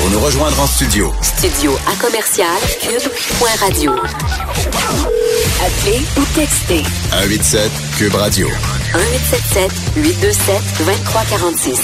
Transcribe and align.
Pour 0.00 0.10
nous 0.10 0.20
rejoindre 0.20 0.58
en 0.58 0.66
studio. 0.66 1.12
Studio 1.20 1.72
à 1.86 1.94
commercial 2.02 2.56
cube.radio. 2.80 3.92
Appelez 5.60 6.00
ou 6.16 6.22
textez 6.34 6.82
187 7.10 7.70
Cube 7.98 8.14
Radio. 8.14 8.46
1877 8.46 9.70
827 9.96 10.56
2346. 10.86 11.80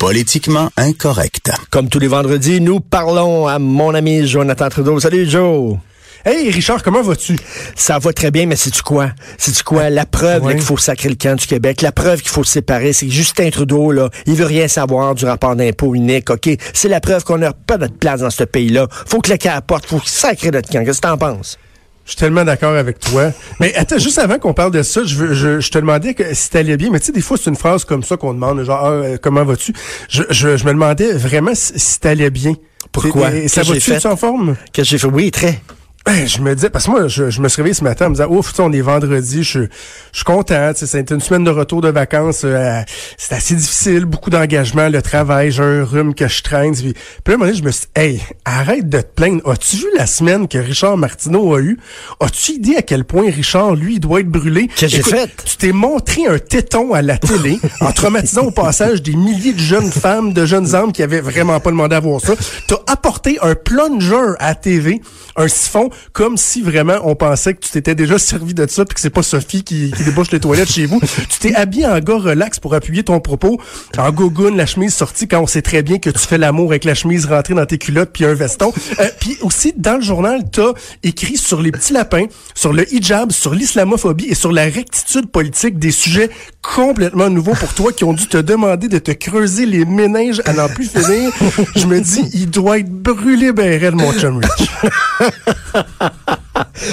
Politiquement 0.00 0.70
incorrect. 0.78 1.50
Comme 1.70 1.90
tous 1.90 1.98
les 1.98 2.08
vendredis, 2.08 2.62
nous 2.62 2.80
parlons 2.80 3.46
à 3.46 3.58
mon 3.58 3.92
ami 3.92 4.26
Jonathan 4.26 4.70
Trudeau. 4.70 4.98
Salut 4.98 5.28
Joe. 5.28 5.76
Hey 6.24 6.50
Richard, 6.50 6.84
comment 6.84 7.02
vas-tu? 7.02 7.36
Ça 7.74 7.98
va 7.98 8.12
très 8.12 8.30
bien, 8.30 8.46
mais 8.46 8.54
c'est-tu 8.54 8.80
quoi? 8.82 9.08
C'est-tu 9.38 9.64
quoi? 9.64 9.90
La 9.90 10.06
preuve 10.06 10.48
qu'il 10.52 10.60
faut 10.60 10.76
sacrer 10.76 11.08
le 11.08 11.16
camp 11.16 11.34
du 11.36 11.48
Québec, 11.48 11.82
la 11.82 11.90
preuve 11.90 12.20
qu'il 12.20 12.30
faut 12.30 12.44
se 12.44 12.52
séparer, 12.52 12.92
c'est 12.92 13.06
que 13.06 13.12
Justin 13.12 13.50
Trudeau, 13.50 13.90
là, 13.90 14.08
il 14.26 14.36
veut 14.36 14.44
rien 14.44 14.68
savoir 14.68 15.16
du 15.16 15.24
rapport 15.24 15.56
d'impôt 15.56 15.96
unique, 15.96 16.30
OK? 16.30 16.48
C'est 16.72 16.88
la 16.88 17.00
preuve 17.00 17.24
qu'on 17.24 17.38
n'a 17.38 17.52
pas 17.52 17.76
notre 17.76 17.96
place 17.96 18.20
dans 18.20 18.30
ce 18.30 18.44
pays-là. 18.44 18.86
Faut 19.06 19.20
que 19.20 19.32
le 19.32 19.36
camp 19.36 19.56
apporte, 19.56 19.86
faut 19.86 20.00
sacrer 20.04 20.52
notre 20.52 20.70
camp. 20.70 20.84
Qu'est-ce 20.84 21.00
que 21.00 21.08
t'en 21.08 21.18
penses? 21.18 21.58
Je 22.04 22.12
suis 22.12 22.18
tellement 22.18 22.44
d'accord 22.44 22.76
avec 22.76 23.00
toi. 23.00 23.32
Mais 23.58 23.74
attends, 23.74 23.98
juste 23.98 24.18
avant 24.18 24.38
qu'on 24.38 24.54
parle 24.54 24.70
de 24.70 24.82
ça, 24.82 25.02
je, 25.02 25.16
veux, 25.16 25.34
je, 25.34 25.58
je 25.58 25.70
te 25.72 25.78
demandais 25.78 26.14
que, 26.14 26.34
si 26.34 26.50
t'allais 26.50 26.76
bien. 26.76 26.90
Mais 26.90 27.00
tu 27.00 27.06
sais, 27.06 27.12
des 27.12 27.20
fois, 27.20 27.36
c'est 27.36 27.50
une 27.50 27.56
phrase 27.56 27.84
comme 27.84 28.04
ça 28.04 28.16
qu'on 28.16 28.32
demande, 28.32 28.62
genre, 28.62 28.84
ah, 28.84 29.18
comment 29.20 29.44
vas-tu? 29.44 29.72
Je, 30.08 30.22
je, 30.30 30.56
je, 30.56 30.64
me 30.66 30.70
demandais 30.70 31.12
vraiment 31.14 31.54
si, 31.56 31.72
si 31.76 31.98
t'allais 31.98 32.30
bien. 32.30 32.54
Pourquoi? 32.92 33.30
Ça 33.48 33.64
va-tu, 33.64 34.06
en 34.06 34.16
forme? 34.16 34.56
Qu'est-ce 34.72 34.90
que 34.90 34.90
j'ai 34.90 34.98
fait? 34.98 35.06
Oui, 35.08 35.32
très. 35.32 35.60
Ben, 36.04 36.26
je 36.26 36.40
me 36.40 36.54
disais, 36.54 36.68
parce 36.68 36.86
que 36.86 36.90
moi, 36.90 37.06
je, 37.06 37.30
je 37.30 37.40
me 37.40 37.48
suis 37.48 37.58
réveillé 37.58 37.74
ce 37.74 37.84
matin 37.84 38.06
en 38.06 38.10
me 38.10 38.14
disant, 38.16 38.28
ouf, 38.28 38.52
on 38.58 38.72
est 38.72 38.80
vendredi, 38.80 39.44
je, 39.44 39.60
je 39.60 39.66
suis 40.12 40.24
content, 40.24 40.72
c'est 40.74 41.10
une 41.10 41.20
semaine 41.20 41.44
de 41.44 41.50
retour 41.50 41.80
de 41.80 41.90
vacances, 41.90 42.42
euh, 42.44 42.80
c'est 43.16 43.34
assez 43.34 43.54
difficile, 43.54 44.04
beaucoup 44.04 44.30
d'engagement, 44.30 44.88
le 44.88 45.00
travail, 45.00 45.52
j'ai 45.52 45.62
un 45.62 45.84
rhume 45.84 46.14
que 46.14 46.26
je 46.26 46.42
traîne. 46.42 46.74
Puis, 46.74 46.92
puis 46.92 46.94
là, 46.94 47.32
à 47.32 47.34
un 47.34 47.36
moment 47.36 47.46
donné, 47.46 47.58
je 47.58 47.64
me 47.64 47.70
suis 47.70 47.86
dit, 47.94 48.00
hey, 48.02 48.22
arrête 48.44 48.88
de 48.88 49.00
te 49.00 49.06
plaindre. 49.14 49.48
As-tu 49.48 49.76
vu 49.76 49.86
la 49.96 50.06
semaine 50.06 50.48
que 50.48 50.58
Richard 50.58 50.96
Martineau 50.96 51.54
a 51.54 51.60
eu? 51.60 51.78
As-tu 52.20 52.52
idée 52.52 52.76
à 52.76 52.82
quel 52.82 53.04
point 53.04 53.30
Richard, 53.30 53.74
lui, 53.76 54.00
doit 54.00 54.20
être 54.20 54.28
brûlé? 54.28 54.68
Qu'est-ce 54.68 54.96
que 54.96 55.02
j'ai 55.04 55.08
fait? 55.08 55.30
Tu 55.44 55.56
t'es 55.56 55.72
montré 55.72 56.26
un 56.26 56.38
téton 56.38 56.94
à 56.94 57.02
la 57.02 57.16
télé 57.16 57.60
en 57.80 57.92
traumatisant 57.92 58.46
au 58.46 58.50
passage 58.50 59.02
des 59.02 59.14
milliers 59.14 59.52
de 59.52 59.60
jeunes 59.60 59.92
femmes, 59.92 60.32
de 60.32 60.46
jeunes 60.46 60.74
hommes 60.74 60.92
qui 60.92 61.02
avaient 61.02 61.20
vraiment 61.20 61.60
pas 61.60 61.70
demandé 61.70 61.94
à 61.94 62.00
voir 62.00 62.20
ça. 62.20 62.34
T'as 62.66 62.76
apporté 62.88 63.38
un 63.40 63.54
plunger 63.54 64.34
à 64.40 64.48
la 64.48 64.54
TV, 64.56 65.00
un 65.36 65.48
siphon, 65.48 65.90
comme 66.12 66.36
si 66.36 66.62
vraiment 66.62 66.98
on 67.04 67.14
pensait 67.14 67.54
que 67.54 67.60
tu 67.60 67.70
t'étais 67.70 67.94
déjà 67.94 68.18
servi 68.18 68.54
de 68.54 68.66
ça 68.68 68.84
puis 68.84 68.94
que 68.94 69.00
c'est 69.00 69.10
pas 69.10 69.22
Sophie 69.22 69.62
qui, 69.64 69.92
qui 69.92 70.04
débouche 70.04 70.30
les 70.30 70.40
toilettes 70.40 70.70
chez 70.70 70.86
vous. 70.86 71.00
Tu 71.32 71.38
t'es 71.38 71.54
habillé 71.54 71.86
en 71.86 71.98
gars 72.00 72.18
relax 72.18 72.58
pour 72.58 72.74
appuyer 72.74 73.04
ton 73.04 73.20
propos, 73.20 73.60
en 73.96 74.10
gogoune, 74.10 74.56
la 74.56 74.66
chemise 74.66 74.94
sortie 74.94 75.28
quand 75.28 75.40
on 75.40 75.46
sait 75.46 75.62
très 75.62 75.82
bien 75.82 75.98
que 75.98 76.10
tu 76.10 76.18
fais 76.18 76.38
l'amour 76.38 76.70
avec 76.70 76.84
la 76.84 76.94
chemise 76.94 77.26
rentrée 77.26 77.54
dans 77.54 77.66
tes 77.66 77.78
culottes 77.78 78.10
puis 78.12 78.24
un 78.24 78.34
veston. 78.34 78.72
Euh, 78.98 79.08
puis 79.20 79.36
aussi 79.42 79.72
dans 79.76 79.96
le 79.96 80.02
journal, 80.02 80.42
t'as 80.50 80.72
écrit 81.02 81.36
sur 81.36 81.62
les 81.62 81.72
petits 81.72 81.92
lapins, 81.92 82.26
sur 82.54 82.72
le 82.72 82.92
hijab, 82.92 83.32
sur 83.32 83.54
l'islamophobie 83.54 84.26
et 84.26 84.34
sur 84.34 84.52
la 84.52 84.64
rectitude 84.64 85.30
politique 85.30 85.78
des 85.78 85.90
sujets 85.90 86.30
complètement 86.62 87.28
nouveaux 87.28 87.54
pour 87.54 87.74
toi 87.74 87.92
qui 87.92 88.04
ont 88.04 88.12
dû 88.12 88.26
te 88.26 88.38
demander 88.38 88.88
de 88.88 88.98
te 88.98 89.10
creuser 89.10 89.66
les 89.66 89.84
méninges 89.84 90.40
à 90.44 90.52
n'en 90.52 90.68
plus 90.68 90.88
finir. 90.88 91.30
Je 91.76 91.86
me 91.86 92.00
dis, 92.00 92.30
il 92.32 92.48
doit 92.48 92.78
être 92.78 92.90
brûlé 92.90 93.52
ben 93.52 93.80
raide, 93.80 93.94
mon 93.94 94.12
chum 94.12 94.38
Rich. 94.38 94.70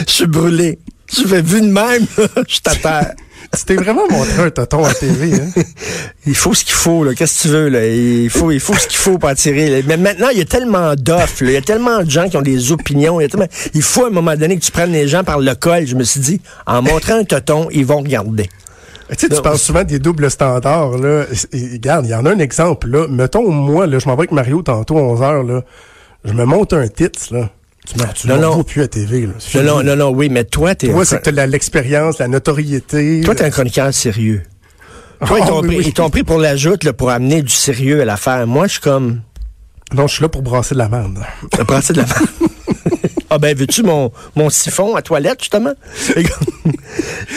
Je 0.08 0.12
suis 0.12 0.28
brûlé. 0.28 0.80
Je 1.12 1.28
fais 1.28 1.42
vu 1.42 1.62
de 1.62 1.68
même, 1.68 2.06
je 2.48 2.60
terre. 2.60 3.14
Tu 3.58 3.66
t'es 3.66 3.76
vraiment 3.76 4.08
montré 4.12 4.44
un 4.44 4.50
tonton 4.52 4.84
à 4.84 4.94
TV, 4.94 5.34
hein? 5.34 5.64
Il 6.28 6.36
faut 6.36 6.54
ce 6.54 6.64
qu'il 6.64 6.76
faut, 6.76 7.04
là. 7.04 7.16
Qu'est-ce 7.16 7.38
que 7.38 7.42
tu 7.42 7.48
veux, 7.48 7.70
là? 7.70 7.88
Il 7.88 8.30
faut, 8.30 8.52
il 8.52 8.60
faut 8.60 8.76
ce 8.76 8.88
qu'il 8.88 9.00
faut 9.00 9.18
pour 9.18 9.28
attirer. 9.28 9.84
Mais 9.88 9.98
maintenant, 9.98 10.28
il 10.30 10.38
y 10.38 10.42
a 10.42 10.46
tellement 10.46 10.94
d'offres, 10.96 11.42
Il 11.42 11.52
y 11.52 11.58
a 11.58 11.62
tellement 11.62 12.04
de 12.04 12.10
gens 12.10 12.30
qui 12.30 12.38
ont 12.38 12.44
des 12.44 12.72
opinions. 12.72 13.20
Il, 13.20 13.28
tellement... 13.28 13.48
il 13.74 13.82
faut, 13.82 14.04
à 14.04 14.08
un 14.08 14.12
moment 14.12 14.36
donné, 14.36 14.56
que 14.56 14.64
tu 14.64 14.72
prennes 14.72 14.92
les 14.92 15.08
gens 15.08 15.24
par 15.24 15.40
le 15.40 15.56
col. 15.56 15.88
Je 15.88 15.96
me 15.96 16.04
suis 16.04 16.20
dit, 16.20 16.42
en 16.68 16.84
montrant 16.84 17.16
un 17.16 17.24
tonton, 17.24 17.70
ils 17.72 17.86
vont 17.86 18.02
regarder. 18.02 18.48
Tu 19.10 19.28
sais, 19.28 19.30
tu 19.30 19.42
parles 19.42 19.58
souvent 19.58 19.84
des 19.84 19.98
doubles 19.98 20.30
standards, 20.30 20.98
là. 20.98 21.26
regarde, 21.52 22.06
il 22.06 22.12
y 22.12 22.16
en 22.16 22.26
a 22.26 22.32
un 22.32 22.40
exemple, 22.40 22.88
là. 22.88 23.08
Mettons, 23.08 23.50
moi, 23.50 23.88
là, 23.88 23.98
je 23.98 24.08
m'en 24.08 24.16
vais 24.16 24.22
avec 24.22 24.32
Mario 24.32 24.62
tantôt, 24.62 24.98
11 24.98 25.22
heures, 25.22 25.44
là. 25.44 25.62
Je 26.24 26.34
me 26.34 26.46
monte 26.46 26.74
un 26.74 26.88
titre, 26.88 27.20
là. 27.32 27.50
Tu 28.14 28.28
ne 28.28 28.38
non, 28.38 28.64
plus 28.64 28.84
à 28.84 28.88
TV. 28.88 29.26
Là. 29.26 29.64
Non, 29.64 29.82
non, 29.82 29.96
non, 29.96 30.10
oui, 30.10 30.30
mais 30.30 30.44
toi, 30.44 30.76
t'es... 30.76 30.90
Toi, 30.90 31.06
c'est 31.06 31.24
que 31.24 31.30
t'as 31.30 31.46
l'expérience, 31.48 32.20
la 32.20 32.28
notoriété. 32.28 33.22
Toi, 33.22 33.34
t'es 33.34 33.46
un 33.46 33.50
chroniqueur 33.50 33.92
sérieux. 33.94 34.44
Toi, 35.26 35.40
ils 35.40 35.94
t'ont 35.94 36.10
pris, 36.10 36.12
pris, 36.12 36.24
pour 36.24 36.38
la 36.38 36.56
joute, 36.56 36.92
pour 36.92 37.10
amener 37.10 37.42
du 37.42 37.54
sérieux 37.54 38.02
à 38.02 38.06
l'affaire. 38.06 38.46
Moi, 38.46 38.68
je 38.68 38.74
suis 38.74 38.82
comme... 38.82 39.22
Non, 39.94 40.06
je 40.06 40.14
suis 40.14 40.22
là 40.22 40.30
pour 40.30 40.44
brasser 40.44 40.76
de 40.76 40.80
la 40.80 40.88
merde. 40.88 41.20
brasser 41.68 41.94
de 41.94 42.02
la 42.02 42.06
merde. 42.06 42.28
Ah 43.30 43.38
ben, 43.38 43.56
veux-tu 43.56 43.84
mon, 43.84 44.12
mon 44.36 44.50
siphon 44.50 44.96
à 44.96 45.02
toilette, 45.02 45.40
justement? 45.40 45.74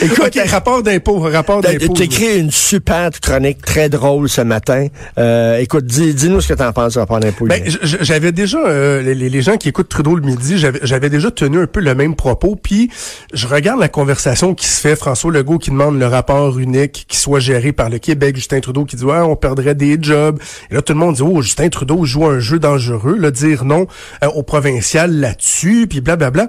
Écoute, 0.01 0.37
rapport 0.49 0.83
d'impôt, 0.83 1.19
rapport 1.19 1.61
d'impôt. 1.61 1.93
Tu 1.93 2.03
écrit 2.03 2.39
une 2.39 2.51
super 2.51 3.11
chronique 3.11 3.61
très 3.61 3.89
drôle 3.89 4.27
ce 4.27 4.41
matin. 4.41 4.87
Euh, 5.17 5.59
écoute, 5.59 5.85
dis, 5.85 6.13
dis-nous 6.13 6.41
ce 6.41 6.49
que 6.49 6.53
tu 6.53 6.63
en 6.63 6.73
penses 6.73 6.93
du 6.93 6.99
rapport 6.99 7.19
d'impôt. 7.19 7.45
Ben, 7.45 7.63
j'avais 7.83 8.31
déjà, 8.31 8.57
euh, 8.57 9.01
les, 9.01 9.29
les, 9.29 9.41
gens 9.41 9.57
qui 9.57 9.69
écoutent 9.69 9.89
Trudeau 9.89 10.15
le 10.15 10.21
midi, 10.21 10.57
j'avais 10.57 11.09
déjà 11.09 11.31
tenu 11.31 11.59
un 11.59 11.67
peu 11.67 11.79
le 11.79 11.95
même 11.95 12.15
propos, 12.15 12.55
puis 12.55 12.89
je 13.33 13.47
regarde 13.47 13.79
la 13.79 13.87
conversation 13.87 14.55
qui 14.55 14.67
se 14.67 14.81
fait, 14.81 14.95
François 14.95 15.31
Legault 15.31 15.59
qui 15.59 15.69
demande 15.69 15.99
le 15.99 16.07
rapport 16.07 16.57
unique 16.57 17.05
qui 17.07 17.17
soit 17.17 17.39
géré 17.39 17.71
par 17.71 17.89
le 17.89 17.99
Québec, 17.99 18.35
Justin 18.35 18.59
Trudeau 18.59 18.85
qui 18.85 18.95
dit, 18.95 19.05
ouais, 19.05 19.19
on 19.19 19.35
perdrait 19.35 19.75
des 19.75 19.97
jobs. 20.01 20.39
Et 20.71 20.75
là, 20.75 20.81
tout 20.81 20.93
le 20.93 20.99
monde 20.99 21.15
dit, 21.15 21.21
oh, 21.21 21.41
Justin 21.41 21.69
Trudeau 21.69 22.03
joue 22.05 22.25
un 22.25 22.39
jeu 22.39 22.59
dangereux, 22.59 23.15
le 23.17 23.31
dire 23.31 23.63
non 23.63 23.87
euh, 24.23 24.27
au 24.27 24.43
provincial 24.43 25.11
là-dessus 25.11 25.82
puis 25.87 26.01
blablabla. 26.01 26.47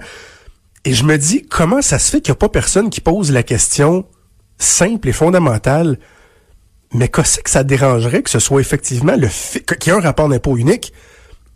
Et 0.85 0.93
je 0.93 1.05
me 1.05 1.17
dis, 1.17 1.47
comment 1.49 1.83
ça 1.83 1.99
se 1.99 2.11
fait 2.11 2.21
qu'il 2.21 2.33
n'y 2.33 2.37
a 2.37 2.39
pas 2.39 2.49
personne 2.49 2.91
qui 2.91 3.01
pose 3.01 3.33
la 3.33 3.43
question 3.43 4.05
simple 4.59 5.09
et 5.09 5.13
fondamentale, 5.13 5.99
mais 6.93 7.09
qu'est-ce 7.09 7.41
que 7.41 7.51
ça 7.51 7.65
dérangerait 7.65 8.23
que 8.23 8.31
ce 8.31 8.39
soit 8.39 8.61
effectivement 8.61 9.17
le 9.17 9.29
qu'il 9.77 9.93
y 9.93 9.97
ait 9.97 9.99
un 9.99 10.01
rapport 10.01 10.29
d'impôt 10.29 10.57
unique, 10.57 10.93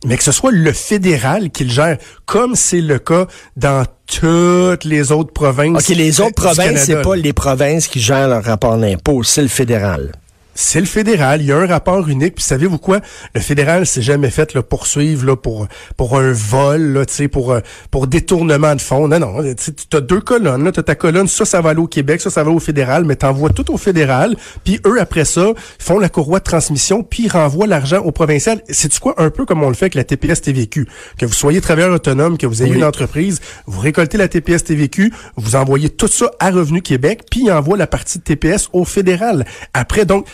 mais 0.04 0.16
que 0.16 0.24
ce 0.24 0.32
soit 0.32 0.50
le 0.50 0.72
fédéral 0.72 1.50
qui 1.50 1.64
le 1.64 1.70
gère, 1.70 1.98
comme 2.24 2.54
c'est 2.54 2.80
le 2.80 2.98
cas 2.98 3.26
dans 3.56 3.84
toutes 4.06 4.84
les 4.84 5.12
autres 5.12 5.32
provinces. 5.32 5.88
OK, 5.88 5.96
les 5.96 6.20
autres 6.20 6.34
provinces, 6.34 6.84
c'est 6.84 7.02
pas 7.02 7.16
les 7.16 7.32
provinces 7.32 7.86
qui 7.86 8.00
gèrent 8.00 8.28
leur 8.28 8.44
rapport 8.44 8.78
d'impôt, 8.78 9.22
c'est 9.22 9.42
le 9.42 9.48
fédéral 9.48 10.12
c'est 10.60 10.80
le 10.80 10.86
fédéral. 10.86 11.40
Il 11.40 11.46
y 11.46 11.52
a 11.52 11.56
un 11.56 11.66
rapport 11.66 12.08
unique. 12.08 12.34
Puis 12.34 12.44
savez-vous 12.44 12.78
quoi? 12.78 13.00
Le 13.32 13.40
fédéral 13.40 13.86
s'est 13.86 14.02
jamais 14.02 14.28
fait 14.28 14.54
là, 14.54 14.62
poursuivre 14.62 15.24
là, 15.24 15.36
pour, 15.36 15.68
pour 15.96 16.18
un 16.18 16.32
vol, 16.32 16.80
là, 16.94 17.04
pour, 17.30 17.52
euh, 17.52 17.60
pour 17.92 18.08
détournement 18.08 18.74
de 18.74 18.80
fonds. 18.80 19.06
Non, 19.06 19.20
non. 19.20 19.54
Tu 19.54 19.96
as 19.96 20.00
deux 20.00 20.20
colonnes. 20.20 20.70
Tu 20.72 20.80
as 20.80 20.82
ta 20.82 20.96
colonne, 20.96 21.28
ça, 21.28 21.44
ça 21.44 21.60
va 21.60 21.70
aller 21.70 21.80
au 21.80 21.86
Québec, 21.86 22.20
ça, 22.20 22.30
ça 22.30 22.42
va 22.42 22.50
au 22.50 22.58
fédéral, 22.58 23.04
mais 23.04 23.14
tu 23.14 23.24
envoies 23.24 23.50
tout 23.50 23.72
au 23.72 23.76
fédéral. 23.76 24.36
Puis 24.64 24.80
eux, 24.84 25.00
après 25.00 25.24
ça, 25.24 25.52
font 25.78 26.00
la 26.00 26.08
courroie 26.08 26.40
de 26.40 26.44
transmission, 26.44 27.04
puis 27.04 27.24
ils 27.24 27.30
renvoient 27.30 27.68
l'argent 27.68 27.98
au 27.98 28.10
provincial. 28.10 28.60
C'est-tu 28.68 28.98
quoi? 28.98 29.14
Un 29.18 29.30
peu 29.30 29.46
comme 29.46 29.62
on 29.62 29.68
le 29.68 29.74
fait 29.74 29.84
avec 29.84 29.94
la 29.94 30.04
TPS 30.04 30.42
TVQ. 30.42 30.88
Que 31.18 31.26
vous 31.26 31.34
soyez 31.34 31.60
travailleur 31.60 31.94
autonome, 31.94 32.36
que 32.36 32.46
vous 32.46 32.64
ayez 32.64 32.74
une 32.74 32.84
entreprise, 32.84 33.40
vous 33.66 33.80
récoltez 33.80 34.18
la 34.18 34.26
TPS 34.26 34.64
TVQ, 34.64 35.12
vous 35.36 35.54
envoyez 35.54 35.88
tout 35.88 36.08
ça 36.08 36.32
à 36.40 36.50
Revenu 36.50 36.82
Québec, 36.82 37.22
puis 37.30 37.42
ils 37.44 37.52
envoient 37.52 37.78
la 37.78 37.86
partie 37.86 38.18
de 38.18 38.24
TPS 38.24 38.68
au 38.72 38.84
fédéral. 38.84 39.46
Après, 39.72 40.04
donc, 40.04 40.26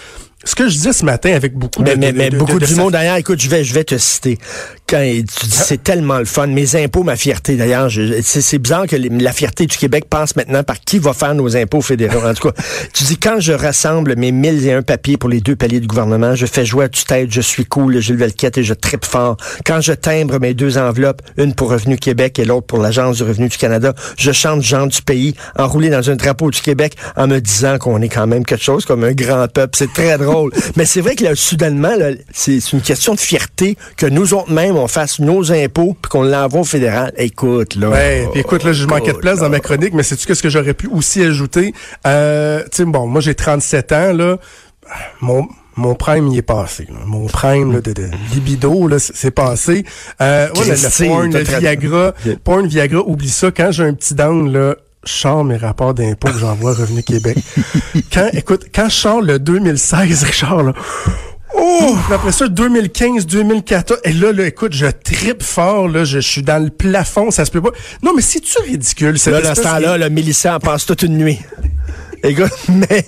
ce 0.45 0.55
que 0.55 0.69
je 0.69 0.75
disais 0.75 0.93
ce 0.93 1.05
matin 1.05 1.33
avec 1.33 1.55
beaucoup 1.55 1.83
de, 1.83 1.95
mais, 1.95 2.13
mais, 2.13 2.31
beaucoup 2.31 2.59
du 2.59 2.75
monde 2.75 2.93
d'ailleurs, 2.93 3.17
écoute, 3.17 3.41
je 3.41 3.49
vais, 3.49 3.65
je 3.65 3.73
vais 3.73 3.85
te 3.85 3.97
citer. 3.97 4.39
Quand 4.87 5.01
tu 5.01 5.47
dis 5.47 5.51
c'est 5.51 5.83
tellement 5.83 6.19
le 6.19 6.27
fun, 6.27 6.47
mes 6.47 6.77
impôts, 6.77 7.03
ma 7.03 7.17
fierté 7.17 7.57
d'ailleurs, 7.57 7.91
c'est 8.23 8.59
bizarre 8.59 8.87
que 8.87 8.97
la 8.97 9.33
fierté 9.33 9.67
du 9.67 9.77
Québec 9.77 10.05
passe 10.11 10.37
maintenant 10.37 10.63
par 10.63 10.79
qui 10.81 10.99
va 10.99 11.15
faire 11.15 11.35
nos 11.35 11.57
impôts 11.57 11.81
fédéraux. 11.81 12.27
En 12.27 12.35
tout 12.35 12.51
cas, 12.51 12.63
tu 12.93 13.05
dis 13.05 13.17
quand 13.17 13.41
je 13.41 13.53
rassemble 13.53 14.17
mes 14.17 14.33
mille 14.33 14.67
et 14.67 14.73
un 14.73 14.83
papiers 14.83 15.17
pour 15.17 15.31
les 15.31 15.41
deux 15.41 15.57
paliers 15.57 15.81
du 15.81 15.87
gouvernement, 15.87 16.35
je 16.35 16.45
fais 16.45 16.67
jouer 16.67 16.85
à 16.85 16.89
tue-tête, 16.91 17.33
je 17.33 17.41
suis 17.41 17.65
cool, 17.65 17.99
Gilles 18.01 18.17
Velquette 18.17 18.59
et 18.59 18.63
je 18.63 18.75
tripe 18.75 19.07
fort. 19.07 19.39
Quand 19.65 19.81
je 19.81 19.93
timbre 19.93 20.39
mes 20.39 20.53
deux 20.53 20.77
enveloppes, 20.77 21.23
une 21.39 21.55
pour 21.55 21.71
Revenu 21.71 21.97
Québec 21.97 22.39
et 22.39 22.45
l'autre 22.45 22.67
pour 22.67 22.79
l'Agence 22.79 23.17
du 23.17 23.23
Revenu 23.23 23.49
du 23.49 23.57
Canada, 23.57 23.95
je 24.19 24.33
chante 24.33 24.63
Jean 24.63 24.87
du 24.87 25.01
pays, 25.01 25.35
enroulé 25.59 25.89
dans 25.89 26.11
un 26.11 26.17
drapeau 26.17 26.51
du 26.51 26.61
Québec 26.61 26.97
en 27.17 27.27
me 27.27 27.41
disant 27.41 27.79
qu'on 27.79 28.03
est 28.03 28.09
quand 28.11 28.27
même 28.27 28.45
quelque 28.45 28.65
chose 28.65 28.85
comme 28.85 29.05
un 29.05 29.13
grand 29.13 29.49
peuple. 29.49 29.77
C'est 29.77 29.93
très 29.93 30.19
drôle. 30.19 30.34
Mais 30.77 30.85
c'est 30.85 31.01
vrai 31.01 31.15
que 31.15 31.25
là, 31.25 31.35
soudainement, 31.35 31.95
c'est 32.33 32.73
une 32.73 32.81
question 32.81 33.15
de 33.15 33.21
fierté 33.21 33.77
que 33.97 34.07
nous 34.07 34.35
autres 34.35 34.51
mêmes, 34.51 34.77
on 34.77 34.89
fasse 34.89 35.19
nos 35.19 35.53
impôts 35.53 35.97
puis 36.01 36.11
qu'on 36.11 36.23
l'envoie 36.23 36.61
au 36.61 36.65
fédéral. 36.65 37.13
Écoute, 37.17 37.77
là. 37.77 37.91
Ouais, 37.91 38.29
écoute, 38.35 38.65
là, 38.65 38.73
je 38.73 38.87
manquais 38.87 39.13
de 39.13 39.19
place 39.19 39.41
dans 39.41 39.51
ma 39.51 39.61
chronique, 39.61 39.95
mais 39.95 40.03
c'est-tu 40.03 40.35
ce 40.35 40.43
que 40.43 40.49
j'aurais 40.49 40.75
pu 40.75 40.89
aussi 40.89 41.23
ajouter? 41.23 41.75
Euh, 42.07 42.63
tu 42.65 42.79
sais, 42.79 42.85
bon, 42.85 43.07
moi, 43.07 43.21
j'ai 43.21 43.35
37 43.35 43.93
ans, 43.93 44.13
là. 44.13 44.39
Mon, 45.21 45.49
mon 45.77 45.95
prime 45.95 46.29
y 46.29 46.39
est 46.39 46.43
passé. 46.43 46.87
Mon 47.07 47.27
prime 47.27 47.81
de, 47.81 47.93
de, 47.93 48.11
libido, 48.33 48.87
là, 48.87 48.99
c'est 48.99 49.31
passé. 49.31 49.85
Euh, 50.21 50.49
ouais, 50.57 50.67
le, 50.67 51.07
porn, 51.07 51.33
le 51.33 51.41
Viagra, 51.41 52.15
porn, 52.45 52.67
Viagra, 52.67 53.01
oublie 53.01 53.31
ça. 53.31 53.51
Quand 53.51 53.73
j'ai 53.73 53.85
un 53.85 53.95
petit 53.95 54.15
down, 54.15 54.53
là, 54.53 54.77
je 55.07 55.43
mes 55.45 55.57
rapports 55.57 55.95
d'impôts 55.95 56.29
que 56.29 56.39
j'envoie 56.39 56.73
à 56.73 56.75
Revenu 56.75 57.03
Québec. 57.03 57.39
quand, 58.13 58.29
écoute, 58.33 58.67
quand 58.75 58.89
je 58.89 58.95
sors 58.95 59.21
le 59.21 59.39
2016, 59.39 60.23
Richard, 60.25 60.63
là, 60.63 60.73
Oh! 61.57 61.97
Après 62.13 62.33
ça, 62.33 62.49
2015, 62.49 63.27
2014. 63.27 64.01
Et 64.05 64.13
là, 64.13 64.33
là, 64.33 64.47
écoute, 64.47 64.73
je 64.73 64.87
tripe 64.87 65.43
fort, 65.43 65.89
là. 65.89 66.05
Je, 66.05 66.19
je 66.19 66.29
suis 66.29 66.43
dans 66.43 66.63
le 66.63 66.71
plafond, 66.71 67.31
ça 67.31 67.45
se 67.45 67.51
peut 67.51 67.61
pas. 67.63 67.71
Non, 68.03 68.13
mais 68.15 68.23
c'est-tu 68.23 68.59
ridicule, 68.63 69.19
cette 69.19 69.35
Là, 69.35 69.41
dans 69.41 69.55
ce 69.55 69.63
temps-là, 69.63 69.97
le 69.97 70.11
Mélissa 70.11 70.57
en 70.57 70.59
passe 70.59 70.85
toute 70.85 71.03
une 71.03 71.17
nuit. 71.17 71.39
Écoute, 72.25 72.51
mais, 72.69 73.05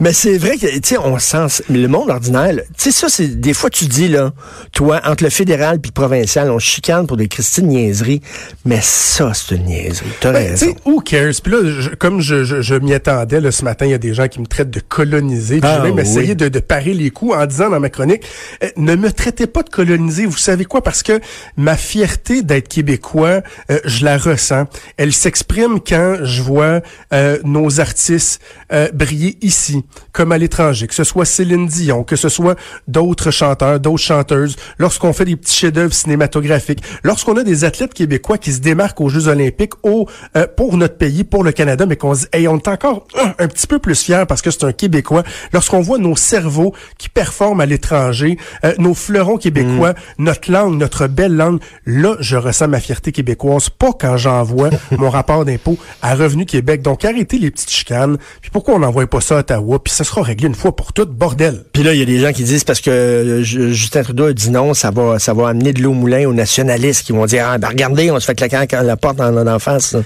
mais 0.00 0.12
c'est 0.12 0.38
vrai 0.38 0.56
que, 0.56 0.66
tu 0.66 0.80
sais, 0.82 0.98
on 0.98 1.18
sent, 1.18 1.62
le 1.68 1.86
monde 1.86 2.10
ordinaire, 2.10 2.54
tu 2.56 2.62
sais, 2.84 2.90
ça, 2.90 3.08
c'est, 3.08 3.38
des 3.40 3.52
fois, 3.52 3.68
tu 3.70 3.84
dis, 3.84 4.08
là, 4.08 4.32
toi, 4.72 5.00
entre 5.04 5.22
le 5.24 5.30
fédéral 5.30 5.80
puis 5.80 5.90
le 5.90 6.00
provincial, 6.00 6.50
on 6.50 6.58
chicane 6.58 7.06
pour 7.06 7.16
des 7.18 7.28
Christine 7.28 7.68
niaiseries, 7.68 8.22
mais 8.64 8.80
ça, 8.82 9.32
c'est 9.34 9.54
une 9.56 9.64
niaiserie. 9.66 10.06
T'as 10.20 10.32
Ben, 10.32 10.44
tu 10.46 10.50
raison. 10.50 10.66
sais, 10.66 10.76
who 10.86 11.00
cares? 11.00 11.32
Puis 11.42 11.52
là, 11.52 11.58
je- 11.64 11.90
comme 11.90 12.20
je, 12.20 12.42
je, 12.44 12.62
je 12.62 12.74
m'y 12.74 12.94
attendais, 12.94 13.40
là, 13.40 13.52
ce 13.52 13.64
matin, 13.64 13.84
il 13.86 13.90
y 13.90 13.94
a 13.94 13.98
des 13.98 14.14
gens 14.14 14.28
qui 14.28 14.40
me 14.40 14.46
traitent 14.46 14.70
de 14.70 14.80
coloniser. 14.80 15.60
Puis 15.60 15.68
Ah, 15.70 15.76
j'ai 15.82 15.82
même 15.88 15.96
oui. 15.96 16.00
essayé 16.02 16.34
de, 16.34 16.48
de 16.48 16.58
parer 16.58 16.94
les 16.94 17.10
coups 17.10 17.34
en 17.36 17.44
disant 17.46 17.68
dans 17.70 17.80
ma 17.80 17.90
chronique, 17.90 18.22
euh, 18.62 18.68
ne 18.78 18.94
me 18.96 19.12
traitez 19.12 19.46
pas 19.46 19.62
de 19.62 19.68
coloniser. 19.70 20.24
Vous 20.26 20.38
savez 20.38 20.64
quoi? 20.64 20.82
Parce 20.82 21.02
que 21.02 21.20
ma 21.58 21.76
fierté 21.76 22.42
d'être 22.42 22.68
québécois, 22.68 23.42
euh, 23.70 23.78
je 23.84 24.04
la 24.06 24.16
ressens. 24.16 24.64
Elle 24.96 25.12
s'exprime 25.12 25.80
quand 25.86 26.16
je 26.22 26.42
vois 26.42 26.80
euh, 27.12 27.38
nos 27.44 27.78
artistes 27.80 28.40
euh, 28.72 28.88
briller 28.92 29.36
ici, 29.42 29.84
comme 30.12 30.32
à 30.32 30.38
l'étranger. 30.38 30.86
Que 30.86 30.94
ce 30.94 31.04
soit 31.04 31.24
Céline 31.24 31.66
Dion, 31.66 32.04
que 32.04 32.16
ce 32.16 32.28
soit 32.28 32.56
d'autres 32.88 33.30
chanteurs, 33.30 33.80
d'autres 33.80 34.02
chanteuses, 34.02 34.56
lorsqu'on 34.78 35.12
fait 35.12 35.24
des 35.24 35.36
petits 35.36 35.54
chefs-d'œuvre 35.54 35.94
cinématographiques, 35.94 36.82
lorsqu'on 37.02 37.36
a 37.36 37.42
des 37.42 37.64
athlètes 37.64 37.94
québécois 37.94 38.38
qui 38.38 38.52
se 38.52 38.60
démarquent 38.60 39.00
aux 39.00 39.08
Jeux 39.08 39.28
olympiques 39.28 39.74
au, 39.82 40.08
euh, 40.36 40.46
pour 40.56 40.76
notre 40.76 40.96
pays, 40.96 41.24
pour 41.24 41.44
le 41.44 41.52
Canada, 41.52 41.86
mais 41.86 41.96
qu'on 41.96 42.14
se 42.14 42.22
dit, 42.22 42.26
hey, 42.32 42.48
on 42.48 42.56
est 42.56 42.68
encore 42.68 43.06
euh, 43.16 43.28
un 43.38 43.48
petit 43.48 43.66
peu 43.66 43.78
plus 43.78 44.02
fiers 44.02 44.24
parce 44.28 44.42
que 44.42 44.50
c'est 44.50 44.64
un 44.64 44.72
Québécois. 44.72 45.22
Lorsqu'on 45.52 45.80
voit 45.80 45.98
nos 45.98 46.16
cerveaux 46.16 46.74
qui 46.98 47.08
performent 47.08 47.60
à 47.60 47.66
l'étranger, 47.66 48.38
euh, 48.64 48.74
nos 48.78 48.94
fleurons 48.94 49.36
québécois, 49.38 49.94
notre 50.18 50.50
langue, 50.50 50.76
notre 50.78 51.06
belle 51.06 51.34
langue, 51.34 51.60
là, 51.86 52.16
je 52.20 52.36
ressens 52.36 52.68
ma 52.68 52.80
fierté 52.80 53.12
québécoise, 53.12 53.68
pas 53.68 53.92
quand 53.92 54.16
j'envoie 54.16 54.70
mon 54.92 55.10
rapport 55.10 55.44
d'impôt 55.44 55.78
à 56.02 56.14
Revenu 56.14 56.46
Québec. 56.46 56.82
Donc, 56.82 57.04
arrêtez 57.04 57.38
les 57.38 57.50
petites 57.50 57.70
chicanes. 57.70 58.18
Puis 58.44 58.50
pourquoi 58.50 58.74
on 58.74 58.78
n'envoie 58.80 59.06
pas 59.06 59.22
ça 59.22 59.36
à 59.36 59.40
Ottawa? 59.40 59.78
Puis 59.82 59.94
ça 59.94 60.04
sera 60.04 60.20
réglé 60.20 60.48
une 60.48 60.54
fois 60.54 60.76
pour 60.76 60.92
toutes, 60.92 61.08
bordel. 61.12 61.64
Puis 61.72 61.82
là, 61.82 61.94
il 61.94 61.98
y 61.98 62.02
a 62.02 62.04
des 62.04 62.18
gens 62.18 62.30
qui 62.30 62.44
disent 62.44 62.62
parce 62.62 62.82
que 62.82 62.90
euh, 62.90 63.42
Ju- 63.42 63.72
Justin 63.72 64.02
Trudeau 64.02 64.26
a 64.26 64.32
dit 64.34 64.50
non, 64.50 64.74
ça 64.74 64.90
va, 64.90 65.18
ça 65.18 65.32
va 65.32 65.48
amener 65.48 65.72
de 65.72 65.80
l'eau 65.82 65.92
au 65.92 65.94
moulin 65.94 66.28
aux 66.28 66.34
nationalistes 66.34 67.06
qui 67.06 67.12
vont 67.12 67.24
dire 67.24 67.46
ah 67.48 67.56
ben 67.56 67.68
regardez, 67.68 68.10
on 68.10 68.20
se 68.20 68.26
fait 68.26 68.34
claquer 68.34 68.66
la- 68.70 68.82
la 68.82 68.96
porte 68.98 69.16
dans, 69.16 69.32
dans 69.32 69.58
face. 69.58 69.96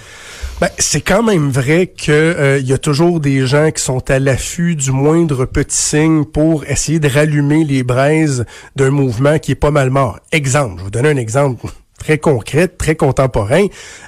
Ben, 0.60 0.68
c'est 0.78 1.00
quand 1.00 1.24
même 1.24 1.50
vrai 1.50 1.88
que 1.88 2.12
euh, 2.12 2.58
il 2.60 2.68
y 2.68 2.72
a 2.72 2.78
toujours 2.78 3.18
des 3.18 3.44
gens 3.44 3.72
qui 3.72 3.82
sont 3.82 4.08
à 4.08 4.20
l'affût 4.20 4.76
du 4.76 4.92
moindre 4.92 5.44
petit 5.44 5.76
signe 5.76 6.24
pour 6.24 6.64
essayer 6.64 7.00
de 7.00 7.08
rallumer 7.08 7.64
les 7.64 7.82
braises 7.82 8.44
d'un 8.76 8.90
mouvement 8.90 9.40
qui 9.40 9.50
est 9.50 9.56
pas 9.56 9.72
mal 9.72 9.90
mort. 9.90 10.20
Exemple, 10.30 10.74
je 10.74 10.78
vais 10.78 10.84
vous 10.84 10.90
donner 10.90 11.08
un 11.10 11.16
exemple 11.16 11.66
très 11.98 12.18
concret, 12.18 12.68
très 12.68 12.94
contemporain. 12.94 13.66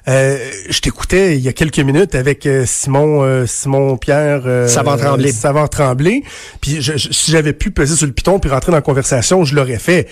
Euh, 0.08 0.38
je 0.68 0.80
t'écoutais 0.80 1.36
il 1.36 1.42
y 1.42 1.48
a 1.48 1.52
quelques 1.52 1.78
minutes 1.80 2.14
avec 2.14 2.46
euh, 2.46 2.64
Simon 2.66 3.22
euh, 3.22 3.46
Simon 3.46 3.96
Pierre 3.96 4.42
euh, 4.46 4.68
Savard-Tremblay. 4.68 5.32
Savard-Tremblay. 5.32 6.22
Puis 6.60 6.80
je- 6.80 6.96
je- 6.96 7.12
si 7.12 7.32
j'avais 7.32 7.52
pu 7.52 7.70
peser 7.70 7.96
sur 7.96 8.06
le 8.06 8.12
piton 8.12 8.38
puis 8.38 8.50
rentrer 8.50 8.70
dans 8.72 8.78
la 8.78 8.82
conversation, 8.82 9.44
je 9.44 9.54
l'aurais 9.54 9.78
fait 9.78 10.08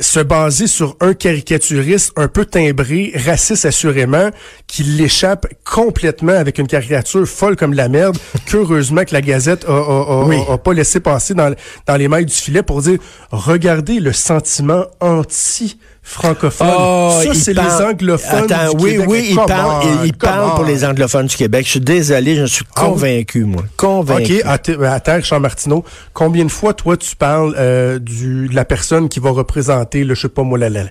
se 0.00 0.20
baser 0.20 0.66
sur 0.66 0.98
un 1.00 1.14
caricaturiste 1.14 2.12
un 2.16 2.28
peu 2.28 2.44
timbré, 2.44 3.10
raciste 3.24 3.64
assurément, 3.64 4.28
qui 4.66 4.82
l'échappe 4.82 5.46
complètement 5.64 6.32
avec 6.34 6.58
une 6.58 6.66
caricature 6.66 7.26
folle 7.26 7.56
comme 7.56 7.72
la 7.72 7.88
merde, 7.88 8.18
qu'heureusement 8.46 9.04
que 9.06 9.14
la 9.14 9.22
Gazette 9.22 9.64
a, 9.66 9.72
a- 9.72 9.74
a- 9.76 10.24
Oui. 10.26 10.36
a 10.46 10.58
pas 10.58 10.74
laissé 10.74 11.00
passer 11.00 11.32
dans, 11.32 11.54
dans 11.86 11.96
les 11.96 12.06
mailles 12.06 12.26
du 12.26 12.34
filet 12.34 12.62
pour 12.62 12.82
dire 12.82 12.98
regardez 13.30 13.98
le 13.98 14.12
sentiment 14.12 14.84
anti 15.00 15.78
francophone. 16.08 16.68
Oh, 16.76 17.12
ça, 17.22 17.34
c'est 17.34 17.54
parle- 17.54 17.68
les 17.68 17.84
anglophones. 17.84 18.50
Attends, 18.50 18.74
du 18.74 18.82
oui, 18.82 18.90
Québec. 18.92 19.06
oui, 19.10 19.26
il 19.30 19.36
parle, 19.36 19.84
il, 20.06 20.12
parle 20.14 20.54
pour 20.54 20.64
les 20.64 20.84
anglophones 20.84 21.26
du 21.26 21.36
Québec. 21.36 21.64
Je 21.66 21.70
suis 21.72 21.80
désolé, 21.80 22.36
je 22.36 22.46
suis 22.46 22.64
convaincu, 22.64 23.44
moi. 23.44 23.62
Convaincu. 23.76 24.38
OK, 24.40 24.44
à 24.84 25.00
terre, 25.00 25.22
Jean 25.24 25.38
Martineau, 25.40 25.84
combien 26.14 26.44
de 26.44 26.50
fois, 26.50 26.72
toi, 26.72 26.96
tu 26.96 27.14
parles 27.14 27.54
euh, 27.58 27.98
du, 27.98 28.48
de 28.48 28.54
la 28.54 28.64
personne 28.64 29.08
qui 29.08 29.20
va 29.20 29.30
représenter, 29.30 30.02
le, 30.04 30.14
je 30.14 30.22
sais 30.22 30.28
pas 30.28 30.42
moi, 30.42 30.58
la- 30.58 30.70
la- 30.70 30.84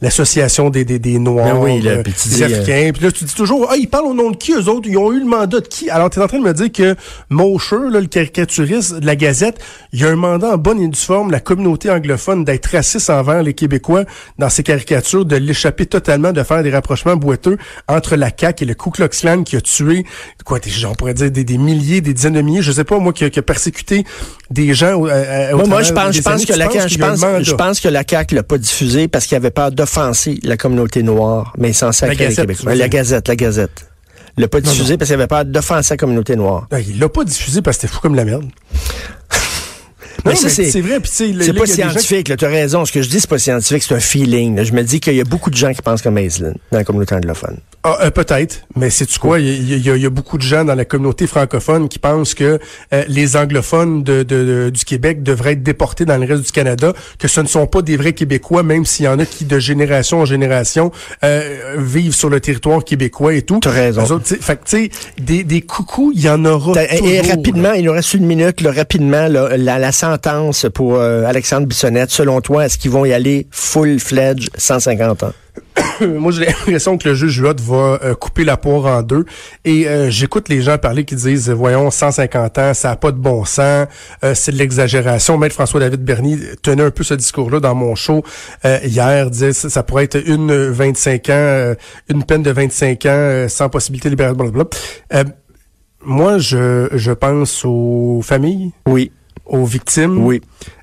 l'association 0.00 0.70
des, 0.70 0.84
des, 0.84 0.98
des 0.98 1.18
Noirs, 1.18 1.54
Ben 1.56 1.60
oui, 1.60 1.80
là, 1.82 1.90
euh, 1.90 2.02
des 2.02 2.42
Africains, 2.42 2.90
puis 2.94 3.04
là, 3.04 3.12
tu 3.12 3.24
dis 3.24 3.34
toujours, 3.34 3.66
ah, 3.70 3.76
ils 3.76 3.88
parlent 3.88 4.06
au 4.06 4.14
nom 4.14 4.30
de 4.30 4.36
qui, 4.36 4.52
eux 4.52 4.68
autres? 4.68 4.88
Ils 4.88 4.96
ont 4.96 5.12
eu 5.12 5.18
le 5.20 5.26
mandat 5.26 5.60
de 5.60 5.66
qui? 5.66 5.90
Alors, 5.90 6.08
tu 6.10 6.18
es 6.18 6.22
en 6.22 6.26
train 6.28 6.38
de 6.38 6.44
me 6.44 6.54
dire 6.54 6.72
que 6.72 6.94
Mosher, 7.28 7.76
là, 7.90 8.00
le 8.00 8.06
caricaturiste 8.06 8.94
de 8.94 9.04
la 9.06 9.16
Gazette, 9.16 9.58
il 9.92 10.04
a 10.04 10.08
un 10.08 10.16
mandat 10.16 10.54
en 10.54 10.56
bonne 10.56 10.80
et 10.80 10.88
due 10.88 10.98
forme, 10.98 11.30
la 11.30 11.40
communauté 11.40 11.90
anglophone, 11.90 12.44
d'être 12.44 12.66
raciste 12.70 13.10
envers 13.10 13.42
les 13.42 13.52
Québécois 13.54 14.04
dans 14.38 14.48
ses 14.60 14.62
caricatures, 14.62 15.24
de 15.24 15.36
l'échapper 15.36 15.86
totalement, 15.86 16.32
de 16.32 16.42
faire 16.42 16.62
des 16.62 16.70
rapprochements 16.70 17.16
boiteux 17.16 17.56
entre 17.88 18.16
la 18.16 18.30
CAQ 18.36 18.64
et 18.64 18.66
le 18.66 18.74
Ku 18.74 18.90
Klux 18.90 19.08
Klan 19.08 19.42
qui 19.42 19.56
a 19.56 19.60
tué, 19.60 20.04
quoi, 20.44 20.58
des, 20.58 20.70
on 20.84 20.94
pourrait 20.94 21.14
dire 21.14 21.30
des, 21.30 21.44
des 21.44 21.58
milliers, 21.58 22.00
des 22.00 22.12
dizaines 22.12 22.34
de 22.34 22.42
milliers, 22.42 22.62
je 22.62 22.72
sais 22.72 22.84
pas, 22.84 22.98
moi, 22.98 23.12
qui 23.12 23.24
a, 23.24 23.30
qui 23.30 23.38
a 23.38 23.42
persécuté 23.42 24.04
des 24.50 24.74
gens 24.74 24.94
au 24.94 25.06
Moi, 25.66 25.82
je 25.82 25.92
pense, 25.92 26.14
je 26.14 26.46
que 26.46 26.58
la 26.58 26.70
CAQ, 26.70 26.88
je 26.88 26.98
pense, 26.98 27.20
mandat? 27.20 27.42
je 27.42 27.54
pense 27.54 27.80
que 27.80 27.88
la 27.88 28.02
CAQ 28.06 28.34
l'a 28.34 28.42
pas 28.42 28.58
diffusé 28.58 29.08
parce 29.08 29.26
qu'il 29.26 29.36
avait 29.36 29.50
peur 29.50 29.72
d'offenser 29.72 30.38
la 30.42 30.56
communauté 30.56 31.02
noire, 31.02 31.54
mais 31.56 31.72
sans 31.72 31.90
La 32.02 32.08
les 32.08 32.16
Gazette, 32.16 32.46
Québécois. 32.46 32.74
La. 32.74 32.88
Gazette, 32.88 33.28
la 33.28 33.36
Gazette. 33.36 33.86
Il 34.36 34.42
l'a 34.42 34.48
pas 34.48 34.60
diffusé 34.60 34.96
parce 34.96 35.08
qu'il 35.08 35.14
avait 35.14 35.26
peur 35.26 35.44
d'offenser 35.44 35.94
la 35.94 35.96
communauté 35.96 36.36
noire. 36.36 36.66
Ah, 36.70 36.80
il 36.80 36.98
l'a 36.98 37.08
pas 37.08 37.24
diffusé 37.24 37.62
parce 37.62 37.78
que 37.78 37.82
c'était 37.82 37.94
fou 37.94 38.00
comme 38.00 38.14
la 38.14 38.24
merde. 38.24 38.44
Mais 40.24 40.34
ça, 40.34 40.48
c'est- 40.48 40.80
vrai, 40.80 41.00
tu 41.00 41.08
C'est 41.40 41.52
pas 41.52 41.64
gens 41.64 41.72
scientifique, 41.72 42.28
là. 42.28 42.36
Tu 42.36 42.44
as 42.44 42.48
raison. 42.48 42.84
Ce 42.84 42.92
que 42.92 43.02
je 43.02 43.08
dis, 43.08 43.20
c'est 43.20 43.28
pas 43.30 43.38
scientifique, 43.38 43.82
c'est 43.82 43.94
un 43.94 44.00
feeling. 44.00 44.56
là. 44.56 44.64
Je 44.64 44.72
me 44.72 44.82
dis 44.82 45.00
qu'il 45.00 45.14
y 45.14 45.20
a 45.20 45.24
beaucoup 45.24 45.50
de 45.50 45.56
gens 45.56 45.72
qui 45.72 45.82
pensent 45.82 46.02
comme 46.02 46.18
Aislinn 46.18 46.54
dans 46.72 46.78
la 46.78 46.84
communauté 46.84 47.14
anglophone. 47.14 47.56
Ah, 47.82 47.96
euh, 48.02 48.10
peut-être, 48.10 48.66
mais 48.76 48.90
c'est 48.90 49.06
tu 49.06 49.18
quoi? 49.18 49.40
Il 49.40 49.46
y, 49.70 49.88
a- 49.88 49.96
y 49.96 50.02
y 50.02 50.08
beaucoup 50.08 50.36
de 50.36 50.42
gens 50.42 50.66
dans 50.66 50.74
la 50.74 50.84
communauté 50.84 51.26
francophone 51.26 51.88
qui 51.88 51.98
pensent 51.98 52.34
que 52.34 52.58
euh, 52.92 53.04
les 53.08 53.36
anglophones 53.36 54.02
de, 54.02 54.22
de- 54.22 54.44
de- 54.66 54.70
du 54.70 54.84
Québec 54.84 55.22
devraient 55.22 55.52
être 55.52 55.62
déportés 55.62 56.04
dans 56.04 56.18
le 56.18 56.26
reste 56.26 56.42
du 56.44 56.52
Canada, 56.52 56.92
que 57.18 57.26
ce 57.26 57.40
ne 57.40 57.46
sont 57.46 57.66
pas 57.66 57.80
des 57.80 57.96
vrais 57.96 58.12
Québécois, 58.12 58.62
même 58.62 58.84
s'il 58.84 59.06
y 59.06 59.08
en 59.08 59.18
a 59.18 59.24
qui 59.24 59.46
de 59.46 59.58
génération 59.58 60.20
en 60.20 60.24
génération 60.26 60.92
euh, 61.24 61.76
vivent 61.78 62.14
sur 62.14 62.28
le 62.28 62.40
territoire 62.40 62.84
québécois 62.84 63.32
et 63.32 63.42
tout. 63.42 63.60
T'as 63.62 63.70
raison. 63.70 64.02
Eux 64.04 64.12
autres, 64.12 64.24
tu 64.26 64.36
fait 64.36 64.56
que 64.56 64.64
tu 64.68 64.76
sais, 64.84 64.90
des, 65.18 65.42
des 65.44 65.62
coucous, 65.62 66.12
il 66.14 66.20
y 66.20 66.28
en 66.28 66.44
aura 66.44 66.82
Et, 66.84 66.98
toujours. 66.98 67.08
là. 67.14 67.22
rapidement, 67.34 67.72
il 67.72 67.84
nous 67.86 67.92
reste 67.92 68.12
une 68.12 68.26
minute, 68.26 68.60
là, 68.60 68.72
rapidement, 68.72 69.26
là, 69.26 69.56
la, 69.56 69.78
la 69.78 69.92
sentence 70.10 70.66
pour 70.74 70.96
euh, 70.96 71.24
Alexandre 71.24 71.66
Bissonnette, 71.66 72.10
selon 72.10 72.40
toi, 72.40 72.66
est-ce 72.66 72.78
qu'ils 72.78 72.90
vont 72.90 73.04
y 73.04 73.12
aller 73.12 73.46
full-fledged 73.50 74.50
150 74.56 75.22
ans? 75.22 75.32
Moi, 76.00 76.32
j'ai 76.32 76.46
l'impression 76.46 76.98
que 76.98 77.08
le 77.08 77.14
juge 77.14 77.38
Huot 77.38 77.54
va 77.60 77.98
euh, 78.02 78.14
couper 78.14 78.44
la 78.44 78.56
poire 78.56 78.86
en 78.86 79.02
deux. 79.02 79.24
Et 79.64 79.88
euh, 79.88 80.10
j'écoute 80.10 80.48
les 80.48 80.62
gens 80.62 80.78
parler 80.78 81.04
qui 81.04 81.14
disent, 81.14 81.50
voyons, 81.50 81.90
150 81.90 82.58
ans, 82.58 82.74
ça 82.74 82.88
n'a 82.88 82.96
pas 82.96 83.12
de 83.12 83.18
bon 83.18 83.44
sens, 83.44 83.86
euh, 84.24 84.34
c'est 84.34 84.52
de 84.52 84.56
l'exagération. 84.56 85.38
Maître 85.38 85.54
François-David 85.54 86.02
Bernier 86.04 86.38
tenait 86.62 86.82
un 86.82 86.90
peu 86.90 87.04
ce 87.04 87.14
discours-là 87.14 87.60
dans 87.60 87.74
mon 87.74 87.94
show 87.94 88.22
hier, 88.84 89.30
disait 89.30 89.52
ça, 89.52 89.82
pourrait 89.82 90.04
être 90.04 90.20
une 90.26 90.50
euh, 90.50 90.70
25 90.72 91.28
ans, 91.30 91.74
une 92.08 92.24
peine 92.24 92.42
de 92.42 92.50
25 92.50 93.06
ans 93.06 93.46
sans 93.48 93.68
possibilité 93.68 94.08
de 94.08 94.14
libération, 94.14 94.36
blablabla. 94.36 95.24
Moi, 96.02 96.38
je, 96.38 96.88
je 96.92 97.12
pense 97.12 97.62
aux 97.64 98.20
familles, 98.22 98.72
Oui, 98.88 99.12
aux 99.50 99.64
victimes, 99.64 100.24
oui. 100.24 100.40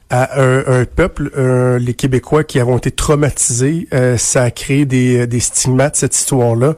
à 0.10 0.40
un, 0.42 0.82
un 0.82 0.86
peuple, 0.86 1.32
euh, 1.38 1.80
les 1.80 1.94
Québécois 1.94 2.44
qui 2.44 2.60
avons 2.60 2.78
été 2.78 2.92
traumatisés. 2.92 3.88
Euh, 3.94 4.18
ça 4.18 4.44
a 4.44 4.52
créé 4.52 4.86
des, 4.86 5.26
des 5.26 5.40
stigmates, 5.40 5.96
cette 5.96 6.16
histoire-là. 6.16 6.76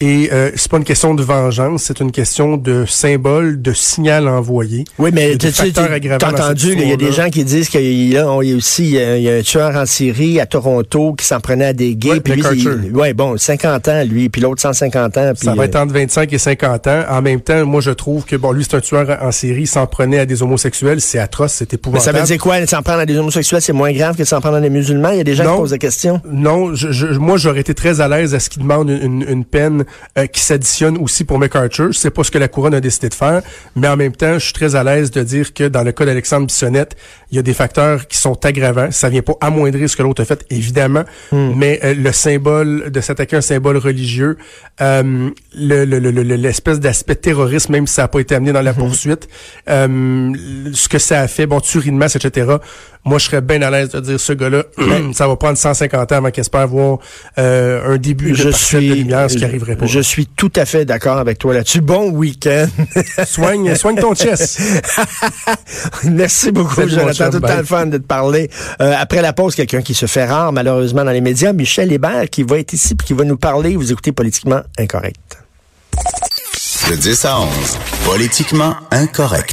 Et 0.00 0.30
euh, 0.32 0.52
c'est 0.54 0.70
pas 0.70 0.76
une 0.76 0.84
question 0.84 1.12
de 1.16 1.24
vengeance, 1.24 1.82
c'est 1.82 1.98
une 1.98 2.12
question 2.12 2.56
de 2.56 2.84
symbole, 2.86 3.60
de 3.60 3.72
signal 3.72 4.28
envoyé. 4.28 4.84
Oui, 4.96 5.10
mais 5.12 5.36
tu 5.36 5.50
cette 5.50 5.76
entendu, 5.76 6.72
il 6.78 6.88
y 6.88 6.92
a 6.92 6.96
des 6.96 7.10
gens 7.10 7.30
qui 7.30 7.42
disent 7.42 7.68
qu'il 7.68 8.08
y 8.08 8.16
a, 8.16 8.30
aussi 8.30 8.90
il 8.90 9.20
y 9.22 9.28
a, 9.28 9.34
un 9.38 9.42
tueur 9.42 9.74
en 9.74 9.86
série 9.86 10.38
à 10.38 10.46
Toronto 10.46 11.14
qui 11.14 11.24
s'en 11.26 11.40
prenait 11.40 11.64
à 11.64 11.72
des 11.72 11.96
gays. 11.96 12.10
Ouais, 12.12 12.20
puis 12.20 12.34
lui, 12.40 12.62
il- 12.84 12.96
ouais, 12.96 13.12
bon, 13.12 13.36
50 13.36 13.88
ans, 13.88 14.04
lui, 14.04 14.28
puis 14.28 14.40
l'autre 14.40 14.62
150 14.62 15.16
ans. 15.18 15.32
Puis, 15.36 15.46
Ça 15.46 15.54
va 15.56 15.62
euh, 15.62 15.66
être 15.66 15.74
entre 15.74 15.92
25 15.94 16.32
et 16.32 16.38
50 16.38 16.86
ans. 16.86 17.02
En 17.10 17.20
même 17.20 17.40
temps, 17.40 17.66
moi, 17.66 17.80
je 17.80 17.90
trouve 17.90 18.24
que, 18.24 18.36
bon, 18.36 18.52
lui, 18.52 18.62
c'est 18.62 18.76
un 18.76 18.80
tueur 18.80 19.18
en 19.20 19.32
série, 19.32 19.62
il 19.62 19.66
s'en 19.66 19.88
prenait 19.88 20.20
à 20.20 20.26
des 20.26 20.44
homosexuels, 20.44 21.00
c'est 21.00 21.18
atroce, 21.18 21.54
c'est 21.54 21.72
mais 21.72 21.74
épouvantable. 21.74 22.04
ça 22.04 22.20
veut 22.20 22.24
dire 22.24 22.38
quoi? 22.38 22.64
S'en 22.68 22.82
prendre 22.82 23.00
à 23.00 23.06
des 23.06 23.16
homosexuels, 23.18 23.62
c'est 23.62 23.72
moins 23.72 23.92
grave 23.92 24.16
que 24.16 24.22
s'en 24.24 24.40
prendre 24.40 24.58
à 24.58 24.60
des 24.60 24.70
musulmans? 24.70 25.10
Il 25.10 25.18
y 25.18 25.22
a 25.22 25.24
des 25.24 25.34
gens 25.34 25.42
Non. 25.42 25.54
qui 25.54 25.60
posent 25.62 25.70
des 25.72 25.78
questions. 25.78 26.20
Non, 26.30 26.72
je, 26.76 26.92
je- 26.92 27.18
moi 27.18 27.36
j'aurais 27.36 27.60
été 27.62 27.74
très 27.74 28.00
à 28.00 28.06
l'aise 28.06 28.32
à 28.36 28.38
ce 28.38 28.48
qu'il 28.48 28.62
demande 28.62 28.90
une, 28.90 29.02
une- 29.22 29.26
une 29.28 29.44
peine 29.44 29.84
euh, 30.18 30.26
qui 30.26 30.40
s'additionne 30.40 30.98
aussi 30.98 31.24
pour 31.24 31.38
McArthur. 31.38 31.92
Je 31.92 31.98
sais 31.98 32.10
pas 32.10 32.24
ce 32.24 32.30
que 32.30 32.38
la 32.38 32.48
couronne 32.48 32.74
a 32.74 32.80
décidé 32.80 33.08
de 33.08 33.14
faire, 33.14 33.42
mais 33.76 33.88
en 33.88 33.96
même 33.96 34.12
temps, 34.12 34.34
je 34.34 34.44
suis 34.44 34.52
très 34.52 34.74
à 34.76 34.84
l'aise 34.84 35.10
de 35.10 35.22
dire 35.22 35.52
que 35.54 35.64
dans 35.68 35.82
le 35.82 35.92
cas 35.92 36.04
d'Alexandre 36.04 36.46
Bissonnette, 36.46 36.96
il 37.30 37.36
y 37.36 37.38
a 37.38 37.42
des 37.42 37.54
facteurs 37.54 38.06
qui 38.08 38.16
sont 38.18 38.44
aggravants. 38.44 38.90
Ça 38.90 39.08
vient 39.08 39.22
pas 39.22 39.34
amoindrir 39.40 39.88
ce 39.88 39.96
que 39.96 40.02
l'autre 40.02 40.22
a 40.22 40.24
fait, 40.24 40.44
évidemment, 40.50 41.04
mais 41.32 41.80
euh, 41.84 41.94
le 41.94 42.12
symbole 42.12 42.90
de 42.90 43.00
s'attaquer 43.00 43.36
à 43.36 43.38
un 43.40 43.42
symbole 43.42 43.76
religieux, 43.76 44.36
euh, 44.80 45.30
le- 45.54 45.84
le- 45.84 45.98
le- 45.98 46.10
le- 46.10 46.22
l'espèce 46.36 46.80
d'aspect 46.80 47.16
terroriste, 47.16 47.68
même 47.68 47.86
si 47.86 47.94
ça 47.94 48.02
n'a 48.02 48.08
pas 48.08 48.20
été 48.20 48.34
amené 48.34 48.52
dans 48.52 48.62
la 48.62 48.72
poursuite, 48.72 49.28
euh, 49.68 50.32
ce 50.72 50.88
que 50.88 50.98
ça 50.98 51.20
a 51.20 51.28
fait, 51.28 51.46
bon, 51.46 51.60
masse, 51.92 52.16
etc. 52.16 52.56
moi, 53.04 53.18
je 53.18 53.24
serais 53.24 53.40
bien 53.40 53.62
à 53.62 53.70
l'aise 53.70 53.90
de 53.90 54.00
dire 54.00 54.20
ce 54.20 54.32
gars-là, 54.32 54.64
ça 55.12 55.26
va 55.26 55.36
prendre 55.36 55.56
150 55.56 56.12
ans 56.12 56.16
avant 56.16 56.30
qu'il 56.30 56.40
espère 56.40 56.66
voir 56.66 56.98
euh, 57.38 57.94
un 57.94 57.96
début 57.96 58.30
de 58.30 58.36
Je 58.36 58.50
partiel 58.50 58.80
suis, 58.80 58.90
de 58.90 58.94
lumière, 58.94 59.30
ce 59.30 59.36
qui 59.36 59.44
arriverait 59.44 59.76
pas. 59.76 59.86
je 59.86 60.00
suis 60.00 60.26
tout 60.26 60.52
à 60.56 60.64
fait 60.64 60.84
d'accord 60.84 61.18
avec 61.18 61.38
toi 61.38 61.54
là-dessus. 61.54 61.80
Bon 61.80 62.10
week-end. 62.10 62.66
Soigne, 63.26 63.74
soigne 63.74 63.96
ton 63.96 64.14
chest. 64.14 64.60
Merci 66.04 66.52
beaucoup, 66.52 66.86
Jonathan. 66.86 67.30
Tout 67.30 67.36
le 67.36 67.48
temps 67.48 67.56
le 67.56 67.64
fun 67.64 67.86
de 67.86 67.98
te 67.98 68.06
parler. 68.06 68.50
Euh, 68.80 68.94
après 68.98 69.22
la 69.22 69.32
pause, 69.32 69.54
quelqu'un 69.54 69.82
qui 69.82 69.94
se 69.94 70.06
fait 70.06 70.26
rare, 70.26 70.52
malheureusement, 70.52 71.04
dans 71.04 71.10
les 71.10 71.20
médias, 71.20 71.52
Michel 71.52 71.92
Hébert, 71.92 72.28
qui 72.30 72.42
va 72.42 72.58
être 72.58 72.72
ici 72.72 72.94
puis 72.94 73.06
qui 73.06 73.12
va 73.14 73.24
nous 73.24 73.36
parler. 73.36 73.76
Vous 73.76 73.92
écoutez 73.92 74.12
Politiquement 74.12 74.60
Incorrect. 74.78 75.38
De 76.90 76.94
10 76.96 77.24
à 77.26 77.40
11, 77.40 77.48
politiquement 78.06 78.74
incorrect. 78.90 79.52